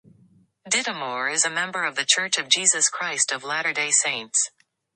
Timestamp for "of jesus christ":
2.39-3.31